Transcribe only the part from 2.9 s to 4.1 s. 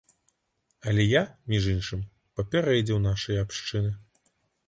нашыя абшчыны.